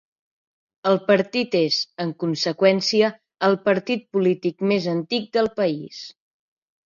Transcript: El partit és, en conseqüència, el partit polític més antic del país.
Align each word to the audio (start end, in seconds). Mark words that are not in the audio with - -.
El 0.91 0.95
partit 1.09 1.57
és, 1.59 1.75
en 2.05 2.13
conseqüència, 2.23 3.11
el 3.49 3.57
partit 3.67 4.09
polític 4.17 4.67
més 4.71 4.87
antic 4.95 5.29
del 5.39 5.51
país. 5.63 6.01